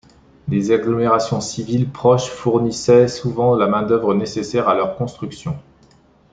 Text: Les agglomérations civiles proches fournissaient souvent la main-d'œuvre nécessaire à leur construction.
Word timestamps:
Les 0.47 0.71
agglomérations 0.71 1.41
civiles 1.41 1.87
proches 1.87 2.27
fournissaient 2.31 3.07
souvent 3.07 3.55
la 3.55 3.67
main-d'œuvre 3.67 4.15
nécessaire 4.15 4.67
à 4.67 4.73
leur 4.73 4.97
construction. 4.97 5.55